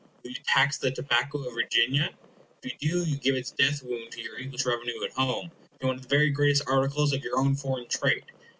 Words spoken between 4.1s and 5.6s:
to your English revenue at home,